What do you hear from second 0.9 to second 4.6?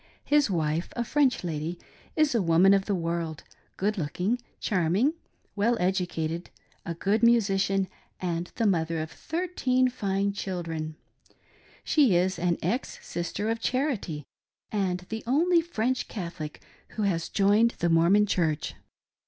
a French lady, is a woman of the world— good looking,